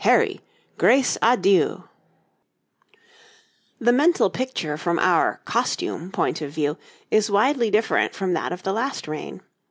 Harry, 0.00 0.42
Grace 0.76 1.16
à 1.22 1.34
Dieu! 1.40 1.82
The 3.80 3.90
mental 3.90 4.28
picture 4.28 4.76
from 4.76 4.98
our 4.98 5.40
costume 5.46 6.12
point 6.12 6.42
of 6.42 6.50
view 6.52 6.76
is 7.10 7.30
widely 7.30 7.70
different 7.70 8.14
from 8.14 8.34
that 8.34 8.52
of 8.52 8.64
the 8.64 8.74
last 8.74 9.08
reign. 9.08 9.40